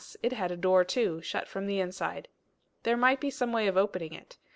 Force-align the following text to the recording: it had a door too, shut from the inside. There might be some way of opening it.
it 0.23 0.33
had 0.33 0.49
a 0.49 0.57
door 0.57 0.83
too, 0.83 1.21
shut 1.21 1.47
from 1.47 1.67
the 1.67 1.79
inside. 1.79 2.27
There 2.81 2.97
might 2.97 3.19
be 3.21 3.29
some 3.29 3.51
way 3.53 3.67
of 3.67 3.77
opening 3.77 4.13
it. 4.13 4.35